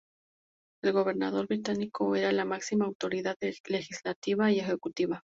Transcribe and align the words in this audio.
El 0.81 0.93
gobernador 0.93 1.45
británico 1.45 2.15
era 2.15 2.31
la 2.31 2.43
máxima 2.43 2.85
autoridad 2.85 3.35
legislativa 3.67 4.49
y 4.51 4.59
ejecutiva. 4.59 5.21